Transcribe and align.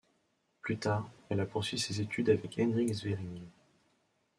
Plus 0.63 0.79
tard, 0.79 1.11
elle 1.29 1.41
a 1.41 1.45
poursuivi 1.45 1.79
ses 1.79 2.01
études 2.01 2.29
avec 2.31 2.57
Henryk 2.59 2.95
Szeryng. 2.95 3.43